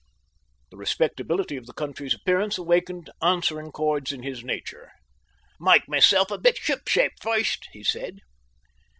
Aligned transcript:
The 0.71 0.77
respectability 0.77 1.57
of 1.57 1.67
the 1.67 1.75
country's 1.75 2.15
appearance 2.15 2.57
awakened 2.57 3.11
answering 3.21 3.71
chords 3.71 4.11
in 4.11 4.23
his 4.23 4.43
nature. 4.43 4.89
"Make 5.59 5.87
myself 5.87 6.31
a 6.31 6.39
bit 6.39 6.57
ship 6.57 6.87
shape 6.87 7.13
first," 7.21 7.67
he 7.71 7.83
said. 7.83 8.17